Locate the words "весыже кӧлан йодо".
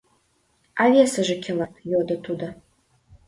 0.93-2.15